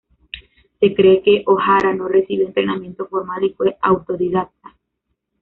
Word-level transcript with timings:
Se 0.79 0.95
cree 0.95 1.21
que 1.21 1.43
O'Hara 1.45 1.93
no 1.93 2.07
recibió 2.07 2.47
entrenamiento 2.47 3.05
formal 3.07 3.43
y 3.43 3.51
fue 3.53 3.77
autodidacta. 3.83 4.75